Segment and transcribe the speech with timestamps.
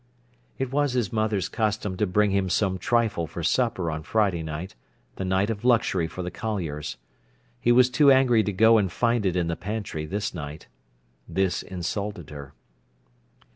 [0.57, 4.73] It was his mother's custom to bring him some trifle for supper on Friday night,
[5.17, 6.97] the night of luxury for the colliers.
[7.59, 10.65] He was too angry to go and find it in the pantry this night.
[11.27, 12.55] This insulted her.